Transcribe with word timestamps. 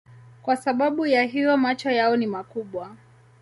Kwa 0.41 0.55
sababu 0.57 1.05
ya 1.05 1.23
hiyo 1.23 1.57
macho 1.57 1.91
yao 1.91 2.15
ni 2.17 2.27
makubwa. 2.27 2.95